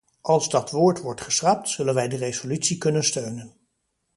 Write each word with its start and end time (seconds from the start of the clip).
Als 0.23 0.49
dat 0.49 0.71
woord 0.71 1.01
wordt 1.01 1.21
geschrapt, 1.21 1.69
zullen 1.69 1.93
wij 1.93 2.07
de 2.07 2.15
resolutie 2.15 2.77
kunnen 2.77 3.03
steunen. 3.03 3.53